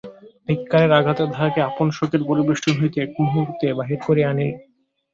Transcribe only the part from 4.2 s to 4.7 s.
আনিল।